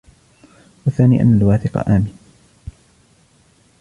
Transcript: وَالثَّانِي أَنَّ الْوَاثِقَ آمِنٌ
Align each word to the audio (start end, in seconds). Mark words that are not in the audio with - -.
وَالثَّانِي 0.85 1.21
أَنَّ 1.21 1.37
الْوَاثِقَ 1.41 1.89
آمِنٌ 1.89 2.17